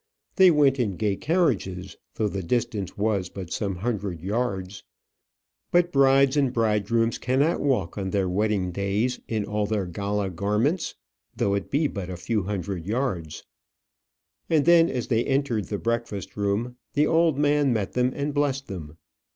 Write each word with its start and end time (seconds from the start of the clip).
They 0.37 0.49
went 0.49 0.79
in 0.79 0.97
gay 0.97 1.15
carriages, 1.15 1.95
though 2.15 2.27
the 2.27 2.41
distance 2.41 2.97
was 2.97 3.29
but 3.29 3.51
some 3.53 3.75
hundred 3.85 4.19
yards. 4.23 4.83
But 5.69 5.91
brides 5.91 6.35
and 6.35 6.51
bridegrooms 6.51 7.19
cannot 7.19 7.61
walk 7.61 7.99
on 7.99 8.09
their 8.09 8.27
wedding 8.27 8.71
days 8.71 9.19
in 9.27 9.45
all 9.45 9.67
their 9.67 9.85
gala 9.85 10.31
garments, 10.31 10.95
though 11.35 11.53
it 11.53 11.69
be 11.69 11.85
but 11.85 12.09
a 12.09 12.17
few 12.17 12.41
hundred 12.41 12.87
yards. 12.87 13.43
And 14.49 14.65
then, 14.65 14.89
as 14.89 15.05
they 15.07 15.23
entered 15.23 15.65
the 15.65 15.77
breakfast 15.77 16.35
room, 16.35 16.77
the 16.93 17.05
old 17.05 17.37
man 17.37 17.71
met 17.71 17.93
them, 17.93 18.11
and 18.15 18.33
blessed 18.33 18.65
them. 18.65 18.97